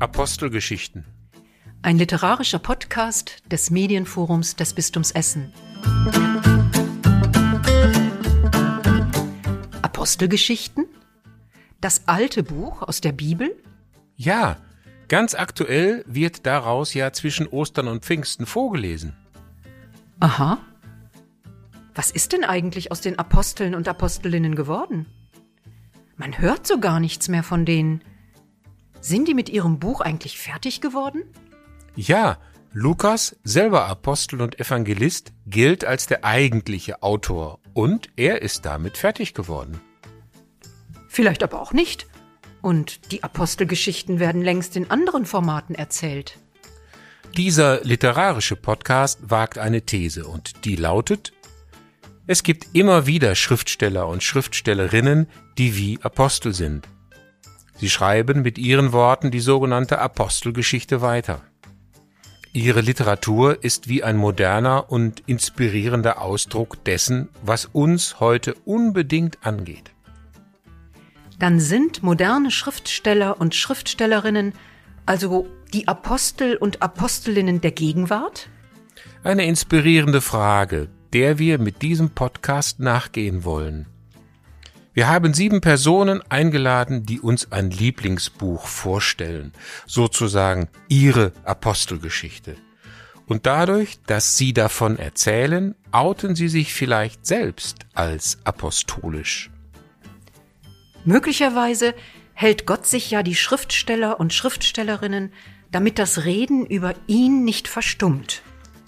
[0.00, 1.04] Apostelgeschichten.
[1.82, 5.52] Ein literarischer Podcast des Medienforums des Bistums Essen.
[9.82, 10.86] Apostelgeschichten?
[11.80, 13.54] Das alte Buch aus der Bibel?
[14.16, 14.56] Ja,
[15.08, 19.14] ganz aktuell wird daraus ja zwischen Ostern und Pfingsten vorgelesen.
[20.18, 20.58] Aha.
[21.94, 25.06] Was ist denn eigentlich aus den Aposteln und Apostelinnen geworden?
[26.16, 28.02] Man hört so gar nichts mehr von denen.
[29.04, 31.24] Sind die mit ihrem Buch eigentlich fertig geworden?
[31.94, 32.38] Ja,
[32.72, 39.34] Lukas, selber Apostel und Evangelist, gilt als der eigentliche Autor und er ist damit fertig
[39.34, 39.78] geworden.
[41.06, 42.06] Vielleicht aber auch nicht.
[42.62, 46.38] Und die Apostelgeschichten werden längst in anderen Formaten erzählt.
[47.36, 51.34] Dieser literarische Podcast wagt eine These und die lautet,
[52.26, 55.26] es gibt immer wieder Schriftsteller und Schriftstellerinnen,
[55.58, 56.88] die wie Apostel sind.
[57.76, 61.40] Sie schreiben mit ihren Worten die sogenannte Apostelgeschichte weiter.
[62.52, 69.90] Ihre Literatur ist wie ein moderner und inspirierender Ausdruck dessen, was uns heute unbedingt angeht.
[71.38, 74.52] Dann sind moderne Schriftsteller und Schriftstellerinnen
[75.06, 78.48] also die Apostel und Apostelinnen der Gegenwart?
[79.22, 83.86] Eine inspirierende Frage, der wir mit diesem Podcast nachgehen wollen.
[84.94, 89.52] Wir haben sieben Personen eingeladen, die uns ein Lieblingsbuch vorstellen,
[89.86, 92.54] sozusagen ihre Apostelgeschichte.
[93.26, 99.50] Und dadurch, dass sie davon erzählen, outen sie sich vielleicht selbst als apostolisch.
[101.04, 101.94] Möglicherweise
[102.32, 105.32] hält Gott sich ja die Schriftsteller und Schriftstellerinnen,
[105.72, 108.42] damit das Reden über ihn nicht verstummt.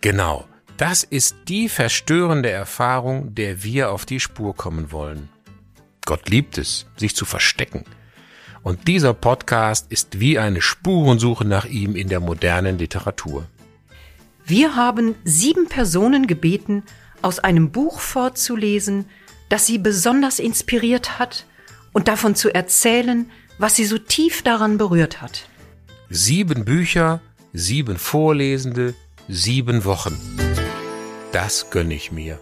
[0.00, 0.46] Genau.
[0.76, 5.28] Das ist die verstörende Erfahrung, der wir auf die Spur kommen wollen.
[6.08, 7.84] Gott liebt es, sich zu verstecken.
[8.62, 13.46] Und dieser Podcast ist wie eine Spurensuche nach ihm in der modernen Literatur.
[14.46, 16.82] Wir haben sieben Personen gebeten,
[17.20, 19.04] aus einem Buch vorzulesen,
[19.50, 21.44] das sie besonders inspiriert hat
[21.92, 25.46] und davon zu erzählen, was sie so tief daran berührt hat.
[26.08, 27.20] Sieben Bücher,
[27.52, 28.94] sieben Vorlesende,
[29.28, 30.18] sieben Wochen.
[31.32, 32.40] Das gönne ich mir.